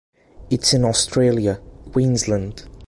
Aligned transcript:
It 0.49 0.63
is 0.63 0.73
in 0.73 0.83
Australia: 0.83 1.61
Queensland. 1.91 2.63